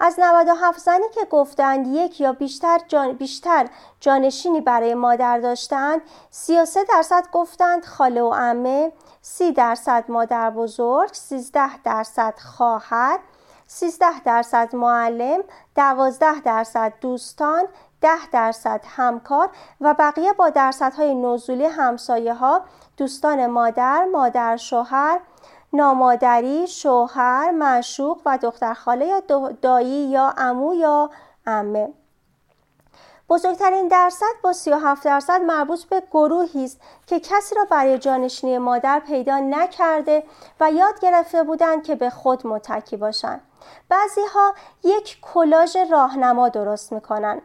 از 0.00 0.16
97 0.18 0.80
زنی 0.80 1.08
که 1.14 1.24
گفتند 1.30 1.86
یک 1.86 2.20
یا 2.20 2.32
بیشتر, 2.32 2.80
جان 2.88 3.12
بیشتر 3.12 3.66
جانشینی 4.00 4.60
برای 4.60 4.94
مادر 4.94 5.38
داشتند 5.38 6.00
33 6.30 6.84
درصد 6.84 7.24
گفتند 7.32 7.84
خاله 7.84 8.22
و 8.22 8.32
عمه 8.34 8.92
30 9.22 9.52
درصد 9.52 10.04
مادر 10.08 10.50
بزرگ 10.50 11.12
13 11.12 11.82
درصد 11.82 12.34
خواهر 12.38 13.18
13 13.66 14.20
درصد 14.24 14.74
معلم 14.74 15.40
12 15.74 16.40
درصد 16.40 16.92
دوستان 17.00 17.64
10 18.04 18.10
درصد 18.32 18.80
همکار 18.96 19.50
و 19.80 19.94
بقیه 19.98 20.32
با 20.32 20.50
درصدهای 20.50 21.14
نزولی 21.14 21.64
همسایه 21.64 22.34
ها 22.34 22.60
دوستان 22.96 23.46
مادر، 23.46 24.04
مادر 24.04 24.56
شوهر، 24.56 25.20
نامادری، 25.72 26.66
شوهر، 26.66 27.50
معشوق 27.50 28.20
و 28.26 28.38
دختر 28.38 28.74
خاله 28.74 29.06
یا 29.06 29.20
دایی 29.62 30.06
یا 30.06 30.34
امو 30.36 30.74
یا 30.74 31.10
امه 31.46 31.92
بزرگترین 33.28 33.88
درصد 33.88 34.34
با 34.42 34.52
37 34.52 35.04
درصد 35.04 35.40
مربوط 35.40 35.84
به 35.84 36.02
گروهی 36.10 36.64
است 36.64 36.80
که 37.06 37.20
کسی 37.20 37.54
را 37.54 37.64
برای 37.70 37.98
جانشینی 37.98 38.58
مادر 38.58 39.02
پیدا 39.06 39.38
نکرده 39.38 40.22
و 40.60 40.70
یاد 40.70 41.00
گرفته 41.00 41.42
بودند 41.42 41.82
که 41.82 41.94
به 41.94 42.10
خود 42.10 42.46
متکی 42.46 42.96
باشند. 42.96 43.40
بعضی 43.88 44.20
ها 44.34 44.54
یک 44.84 45.18
کلاژ 45.22 45.76
راهنما 45.90 46.48
درست 46.48 46.92
می‌کنن 46.92 47.42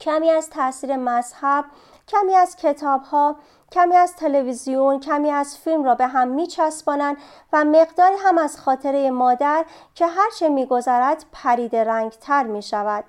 کمی 0.00 0.30
از 0.30 0.50
تاثیر 0.50 0.96
مذهب 0.96 1.64
کمی 2.08 2.34
از 2.34 2.56
کتاب 2.56 3.02
ها 3.02 3.36
کمی 3.72 3.96
از 3.96 4.16
تلویزیون 4.16 5.00
کمی 5.00 5.30
از 5.30 5.58
فیلم 5.58 5.84
را 5.84 5.94
به 5.94 6.06
هم 6.06 6.28
میچسبانند 6.28 7.16
و 7.52 7.64
مقداری 7.64 8.16
هم 8.24 8.38
از 8.38 8.60
خاطره 8.60 9.10
مادر 9.10 9.64
که 9.94 10.06
هرچه 10.06 10.48
میگذرد 10.48 11.24
پرید 11.32 11.76
رنگتر 11.76 12.42
می 12.42 12.62
شود. 12.62 13.04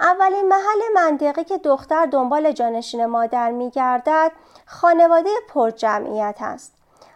اولین 0.00 0.48
محل 0.48 0.92
منطقی 0.94 1.44
که 1.44 1.58
دختر 1.58 2.06
دنبال 2.06 2.52
جانشین 2.52 3.06
مادر 3.06 3.50
می 3.50 3.70
گردد 3.70 4.32
خانواده 4.66 5.30
پرجمعیت 5.48 6.36
است. 6.40 6.74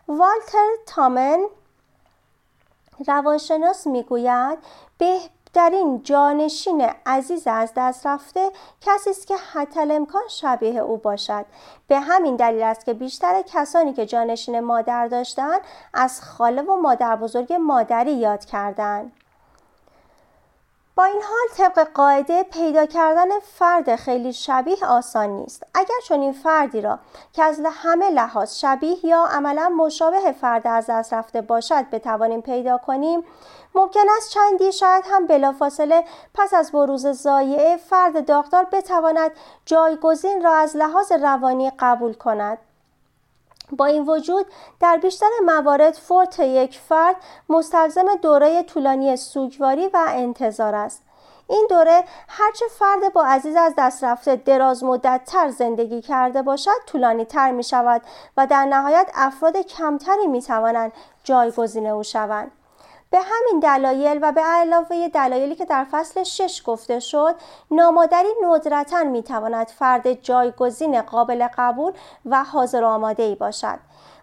والتر 0.09 0.68
تامن 0.87 1.44
روانشناس 3.07 3.87
می‌گوید 3.87 4.59
بهترین 5.53 6.03
جانشین 6.03 6.91
عزیز 7.07 7.47
از 7.47 7.73
دست 7.77 8.07
رفته 8.07 8.51
کسی 8.81 9.11
است 9.11 9.27
که 9.27 9.35
حتی 9.53 9.81
امکان 9.81 10.23
شبیه 10.29 10.81
او 10.81 10.97
باشد. 10.97 11.47
به 11.89 12.01
همین 12.01 12.37
دلیل 12.37 12.63
است 12.63 12.85
که 12.85 12.95
بیشتر 12.95 13.43
کسانی 13.43 13.93
که 13.93 14.07
جانشین 14.07 14.61
مادر 14.61 15.07
داشتند 15.07 15.61
از 15.95 16.23
خاله 16.23 16.63
و 16.63 16.77
مادر 16.77 17.17
بزرگ 17.17 17.53
مادری 17.53 18.13
یاد 18.13 18.45
کردند 18.45 19.13
با 21.01 21.07
این 21.07 21.23
حال 21.23 21.69
طبق 21.69 21.89
قاعده 21.95 22.43
پیدا 22.43 22.87
کردن 22.87 23.39
فرد 23.41 23.97
خیلی 23.97 24.33
شبیه 24.33 24.87
آسان 24.89 25.31
نیست. 25.31 25.67
اگر 25.75 25.95
چون 26.09 26.21
این 26.21 26.33
فردی 26.33 26.81
را 26.81 26.99
که 27.33 27.43
از 27.43 27.61
همه 27.73 28.11
لحاظ 28.11 28.55
شبیه 28.57 29.07
یا 29.07 29.25
عملا 29.25 29.69
مشابه 29.69 30.33
فرد 30.33 30.67
از 30.67 30.87
دست 30.89 31.15
رفته 31.15 31.41
باشد 31.41 31.91
بتوانیم 31.93 32.41
پیدا 32.41 32.79
کنیم 32.79 33.25
ممکن 33.75 34.01
است 34.17 34.31
چندی 34.31 34.73
شاید 34.73 35.05
هم 35.11 35.27
بلافاصله 35.27 36.05
پس 36.35 36.55
از 36.55 36.73
بروز 36.73 37.07
زایعه 37.07 37.77
فرد 37.77 38.27
داغدار 38.27 38.67
بتواند 38.73 39.31
جایگزین 39.67 40.43
را 40.43 40.55
از 40.55 40.77
لحاظ 40.77 41.13
روانی 41.13 41.73
قبول 41.79 42.15
کند. 42.15 42.59
با 43.76 43.87
این 43.87 44.06
وجود 44.06 44.46
در 44.80 44.96
بیشتر 44.96 45.30
موارد 45.44 45.94
فورت 45.94 46.38
یک 46.38 46.78
فرد 46.78 47.16
مستلزم 47.48 48.14
دوره 48.22 48.62
طولانی 48.62 49.16
سوگواری 49.16 49.88
و 49.88 50.04
انتظار 50.09 50.74
است. 50.74 51.02
این 51.50 51.66
دوره 51.70 52.04
هرچه 52.28 52.64
فرد 52.78 53.12
با 53.12 53.24
عزیز 53.24 53.56
از 53.56 53.74
دست 53.78 54.04
رفته 54.04 54.37
دراز 54.37 54.85
مدت 54.85 55.20
تر 55.26 55.50
زندگی 55.50 56.02
کرده 56.02 56.42
باشد 56.42 56.70
طولانی 56.87 57.24
تر 57.24 57.50
می 57.50 57.64
شود 57.64 58.02
و 58.37 58.46
در 58.46 58.64
نهایت 58.64 59.11
افراد 59.14 59.56
کمتری 59.56 60.26
می 60.26 60.42
توانند 60.42 60.92
جایگزین 61.24 61.87
او 61.87 62.02
شوند. 62.02 62.50
به 63.11 63.18
همین 63.18 63.61
دلایل 63.61 64.18
و 64.23 64.33
به 64.33 64.40
علاوه 64.40 65.09
دلایلی 65.09 65.55
که 65.55 65.64
در 65.64 65.87
فصل 65.90 66.23
شش 66.23 66.62
گفته 66.64 67.01
شد 67.01 67.35
نامادری 67.70 68.29
ندرتا 68.42 69.05
می‌تواند 69.05 69.66
فرد 69.66 70.12
جایگزین 70.23 71.03
قابل 71.03 71.49
قبول 71.59 71.92
و 72.27 72.44
حاضر 72.44 72.85
آماده 72.85 73.23
ای 73.23 73.35
باشد. 73.35 73.79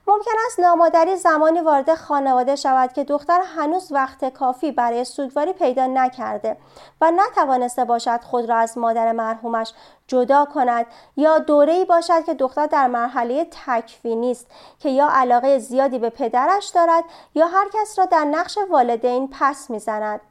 ممکن 0.08 0.32
است 0.46 0.60
نامادری 0.60 1.16
زمانی 1.16 1.62
وارد 1.62 1.96
خانواده 1.96 2.56
شود 2.56 2.94
که 2.94 3.04
دختر 3.04 3.42
هنوز 3.42 3.92
وقت 3.92 4.34
کافی 4.34 4.72
برای 4.72 5.04
سوگواری 5.04 5.54
پیدا 5.54 5.88
نکرده 5.88 6.58
و 7.02 7.12
نتوانسته 7.12 7.86
باشد 7.86 8.20
خود 8.24 8.50
را 8.50 8.56
از 8.56 8.78
مادر 8.78 9.12
مرحومش 9.12 9.74
جدا 10.08 10.46
کند 10.46 10.86
یا 11.18 11.40
دوره‌ای 11.40 11.86
باشد 11.86 12.26
که 12.26 12.34
دختر 12.34 12.66
در 12.66 12.88
مرحله 12.88 13.48
تکوینی 13.66 14.32
است 14.32 14.48
که 14.80 14.90
یا 14.90 15.10
علاقه 15.12 15.60
زیادی 15.60 16.00
به 16.00 16.10
پدرش 16.10 16.66
دارد 16.66 17.04
یا 17.36 17.48
هر 17.48 17.68
کس 17.74 18.00
را 18.00 18.06
در 18.06 18.26
نقش 18.26 18.58
والدین 18.70 19.30
پس 19.40 19.70
می‌زند. 19.70 20.22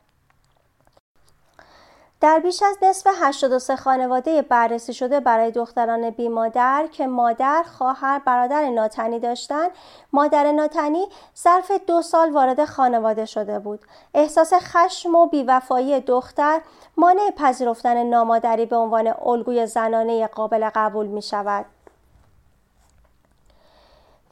در 2.20 2.38
بیش 2.38 2.62
از 2.62 2.78
نصف 2.82 3.06
83 3.22 3.76
خانواده 3.76 4.42
بررسی 4.42 4.94
شده 4.94 5.20
برای 5.20 5.50
دختران 5.50 6.10
بی 6.10 6.28
مادر 6.28 6.88
که 6.92 7.06
مادر، 7.06 7.62
خواهر، 7.62 8.18
برادر 8.18 8.70
ناتنی 8.70 9.18
داشتند، 9.18 9.70
مادر 10.12 10.52
ناتنی 10.52 11.06
ظرف 11.38 11.70
دو 11.86 12.02
سال 12.02 12.32
وارد 12.32 12.64
خانواده 12.64 13.24
شده 13.24 13.58
بود. 13.58 13.80
احساس 14.14 14.52
خشم 14.54 15.14
و 15.14 15.26
بیوفایی 15.26 16.00
دختر 16.00 16.60
مانع 16.96 17.30
پذیرفتن 17.36 18.02
نامادری 18.02 18.66
به 18.66 18.76
عنوان 18.76 19.14
الگوی 19.22 19.66
زنانه 19.66 20.26
قابل 20.26 20.70
قبول 20.74 21.06
می 21.06 21.22
شود. 21.22 21.64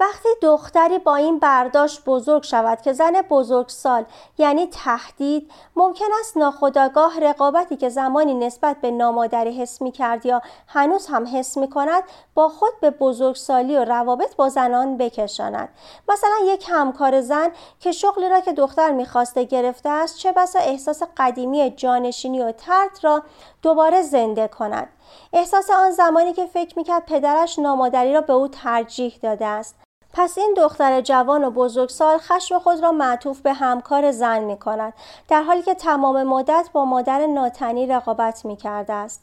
وقتی 0.01 0.29
دختری 0.43 0.99
با 0.99 1.17
این 1.17 1.39
برداشت 1.39 2.05
بزرگ 2.05 2.43
شود 2.43 2.81
که 2.83 2.93
زن 2.93 3.13
بزرگسال 3.31 4.05
یعنی 4.39 4.67
تهدید 4.67 5.51
ممکن 5.77 6.05
است 6.21 6.37
ناخداگاه 6.37 7.21
رقابتی 7.21 7.77
که 7.77 7.89
زمانی 7.89 8.35
نسبت 8.35 8.77
به 8.81 8.91
نامادری 8.91 9.61
حس 9.63 9.83
می 9.83 9.93
کرد 9.93 10.27
یا 10.27 10.43
هنوز 10.67 11.07
هم 11.07 11.27
حس 11.37 11.57
می 11.57 11.71
کند 11.71 12.03
با 12.35 12.49
خود 12.49 12.81
به 12.81 12.91
بزرگسالی 12.91 13.77
و 13.77 13.85
روابط 13.85 14.37
با 14.37 14.49
زنان 14.49 14.97
بکشاند. 14.97 15.69
مثلا 16.09 16.37
یک 16.45 16.67
همکار 16.69 17.21
زن 17.21 17.49
که 17.81 17.93
شغلی 17.93 18.29
را 18.29 18.41
که 18.41 18.53
دختر 18.53 18.91
می‌خواسته 18.91 19.45
گرفته 19.45 19.89
است 19.89 20.19
چه 20.19 20.33
بسا 20.33 20.59
احساس 20.59 21.03
قدیمی 21.17 21.71
جانشینی 21.71 22.43
و 22.43 22.53
ترد 22.53 22.99
را 23.03 23.23
دوباره 23.63 24.03
زنده 24.03 24.49
کند. 24.49 24.89
احساس 25.33 25.71
آن 25.71 25.91
زمانی 25.91 26.33
که 26.33 26.47
فکر 26.47 26.79
می‌کرد 26.79 27.07
پدرش 27.07 27.59
نامادری 27.59 28.13
را 28.13 28.21
به 28.21 28.33
او 28.33 28.49
ترجیح 28.49 29.19
داده 29.23 29.47
است 29.47 29.77
پس 30.13 30.39
این 30.39 30.55
دختر 30.57 31.01
جوان 31.01 31.45
و 31.45 31.51
بزرگسال 31.51 32.19
خشم 32.19 32.59
خود 32.59 32.83
را 32.83 32.93
معطوف 32.93 33.41
به 33.41 33.53
همکار 33.53 34.11
زن 34.11 34.39
می 34.39 34.59
کند 34.59 34.93
در 35.29 35.43
حالی 35.43 35.63
که 35.63 35.75
تمام 35.75 36.23
مدت 36.23 36.69
با 36.73 36.85
مادر 36.85 37.27
ناتنی 37.27 37.87
رقابت 37.87 38.45
می 38.45 38.57
کرده 38.57 38.93
است. 38.93 39.23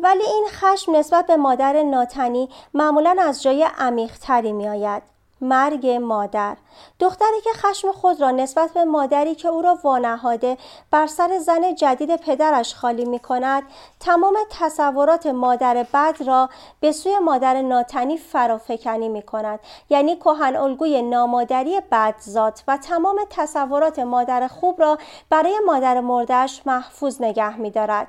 ولی 0.00 0.24
این 0.26 0.46
خشم 0.48 0.96
نسبت 0.96 1.26
به 1.26 1.36
مادر 1.36 1.82
ناتنی 1.82 2.48
معمولا 2.74 3.16
از 3.20 3.42
جای 3.42 3.68
عمیقتری 3.78 4.52
می 4.52 4.68
آید. 4.68 5.11
مرگ 5.42 5.86
مادر. 5.86 6.56
دختری 7.00 7.40
که 7.44 7.50
خشم 7.52 7.92
خود 7.92 8.20
را 8.20 8.30
نسبت 8.30 8.70
به 8.70 8.84
مادری 8.84 9.34
که 9.34 9.48
او 9.48 9.62
را 9.62 9.78
وانهاده 9.84 10.58
بر 10.90 11.06
سر 11.06 11.38
زن 11.38 11.74
جدید 11.74 12.16
پدرش 12.16 12.74
خالی 12.74 13.04
می 13.04 13.18
کند 13.18 13.62
تمام 14.00 14.34
تصورات 14.50 15.26
مادر 15.26 15.86
بد 15.94 16.22
را 16.26 16.48
به 16.80 16.92
سوی 16.92 17.18
مادر 17.18 17.62
ناتنی 17.62 18.16
فرافکنی 18.18 19.08
می 19.08 19.22
کند 19.22 19.60
یعنی 19.90 20.16
کهن 20.16 20.56
الگوی 20.56 21.02
نامادری 21.02 21.80
بدزاد 21.92 22.60
و 22.68 22.76
تمام 22.76 23.20
تصورات 23.30 23.98
مادر 23.98 24.48
خوب 24.48 24.80
را 24.80 24.98
برای 25.30 25.60
مادر 25.66 26.00
مردش 26.00 26.62
محفوظ 26.66 27.22
نگه 27.22 27.56
می 27.56 27.70
دارد. 27.70 28.08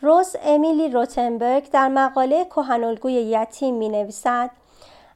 روز 0.00 0.36
امیلی 0.42 0.88
روتنبرگ 0.88 1.70
در 1.70 1.88
مقاله 1.88 2.44
کهنالگوی 2.44 3.12
یتیم 3.12 3.74
می 3.74 3.88
نویسد 3.88 4.50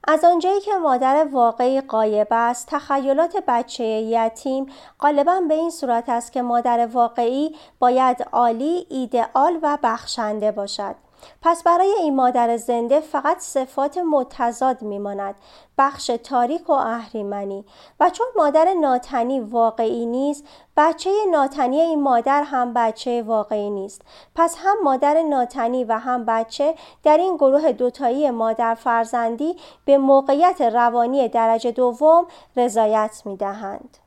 از 0.08 0.24
آنجایی 0.24 0.60
که 0.60 0.74
مادر 0.74 1.28
واقعی 1.32 1.80
قایب 1.80 2.28
است 2.30 2.68
تخیلات 2.70 3.36
بچه 3.48 3.84
یتیم 3.84 4.66
غالبا 5.00 5.40
به 5.48 5.54
این 5.54 5.70
صورت 5.70 6.08
است 6.08 6.32
که 6.32 6.42
مادر 6.42 6.88
واقعی 6.92 7.54
باید 7.78 8.28
عالی 8.32 8.86
ایدئال 8.90 9.58
و 9.62 9.78
بخشنده 9.82 10.52
باشد. 10.52 11.05
پس 11.42 11.62
برای 11.62 11.94
این 11.98 12.16
مادر 12.16 12.56
زنده 12.56 13.00
فقط 13.00 13.38
صفات 13.38 13.98
متضاد 13.98 14.82
میماند 14.82 15.34
بخش 15.78 16.06
تاریک 16.24 16.70
و 16.70 16.72
اهریمنی 16.72 17.64
و 18.00 18.10
چون 18.10 18.26
مادر 18.36 18.74
ناتنی 18.80 19.40
واقعی 19.40 20.06
نیست 20.06 20.44
بچه 20.76 21.10
ناتنی 21.30 21.80
این 21.80 22.02
مادر 22.02 22.42
هم 22.42 22.74
بچه 22.74 23.22
واقعی 23.22 23.70
نیست 23.70 24.02
پس 24.34 24.56
هم 24.58 24.76
مادر 24.84 25.22
ناتنی 25.22 25.84
و 25.84 25.92
هم 25.92 26.24
بچه 26.24 26.74
در 27.02 27.16
این 27.16 27.36
گروه 27.36 27.72
دوتایی 27.72 28.30
مادر 28.30 28.74
فرزندی 28.74 29.56
به 29.84 29.98
موقعیت 29.98 30.60
روانی 30.60 31.28
درجه 31.28 31.72
دوم 31.72 32.26
رضایت 32.56 33.22
می 33.24 33.36
دهند. 33.36 34.05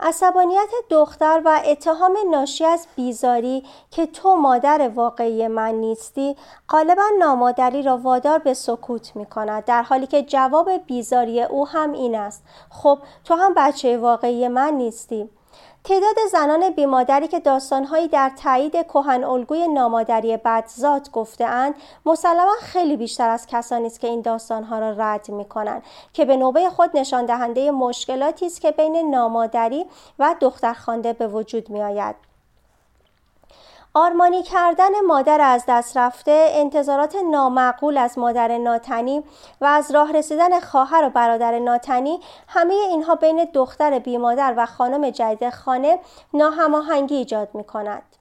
عصبانیت 0.00 0.70
دختر 0.90 1.42
و 1.44 1.62
اتهام 1.66 2.16
ناشی 2.30 2.64
از 2.64 2.86
بیزاری 2.96 3.64
که 3.90 4.06
تو 4.06 4.36
مادر 4.36 4.90
واقعی 4.94 5.48
من 5.48 5.74
نیستی 5.74 6.36
غالبا 6.68 7.02
نامادری 7.18 7.82
را 7.82 7.96
وادار 7.98 8.38
به 8.38 8.54
سکوت 8.54 9.16
می 9.16 9.26
کند 9.26 9.64
در 9.64 9.82
حالی 9.82 10.06
که 10.06 10.22
جواب 10.22 10.70
بیزاری 10.86 11.42
او 11.42 11.68
هم 11.68 11.92
این 11.92 12.14
است. 12.14 12.44
خب 12.70 12.98
تو 13.24 13.34
هم 13.34 13.54
بچه 13.56 13.98
واقعی 13.98 14.48
من 14.48 14.74
نیستی. 14.74 15.30
تعداد 15.88 16.16
زنان 16.32 16.70
بیمادری 16.70 17.28
که 17.28 17.40
داستانهایی 17.40 18.08
در 18.08 18.32
تایید 18.42 18.72
کهن 18.72 19.24
الگوی 19.24 19.68
نامادری 19.68 20.36
بدزاد 20.36 21.10
گفتهاند 21.10 21.74
مسلما 22.06 22.52
خیلی 22.60 22.96
بیشتر 22.96 23.28
از 23.28 23.46
کسانی 23.46 23.86
است 23.86 24.00
که 24.00 24.06
این 24.06 24.20
داستانها 24.20 24.78
را 24.78 24.90
رد 24.90 25.28
می 25.28 25.44
کنند 25.44 25.82
که 26.12 26.24
به 26.24 26.36
نوبه 26.36 26.70
خود 26.70 26.90
نشان 26.96 27.26
دهنده 27.26 27.70
مشکلاتی 27.70 28.46
است 28.46 28.60
که 28.60 28.70
بین 28.70 29.10
نامادری 29.10 29.86
و 30.18 30.34
دخترخوانده 30.40 31.12
به 31.12 31.26
وجود 31.28 31.70
می 31.70 31.82
آید. 31.82 32.27
آرمانی 33.94 34.42
کردن 34.42 35.00
مادر 35.06 35.40
از 35.40 35.64
دست 35.68 35.96
رفته، 35.96 36.46
انتظارات 36.50 37.16
نامعقول 37.30 37.98
از 37.98 38.18
مادر 38.18 38.58
ناتنی 38.58 39.22
و 39.60 39.64
از 39.64 39.90
راه 39.90 40.12
رسیدن 40.12 40.60
خواهر 40.60 41.04
و 41.04 41.10
برادر 41.10 41.58
ناتنی 41.58 42.20
همه 42.48 42.74
اینها 42.74 43.14
بین 43.14 43.44
دختر 43.54 43.98
بیمادر 43.98 44.54
و 44.56 44.66
خانم 44.66 45.10
جدید 45.10 45.50
خانه 45.50 45.98
ناهماهنگی 46.34 47.14
ایجاد 47.14 47.48
می 47.54 47.64
کند. 47.64 48.17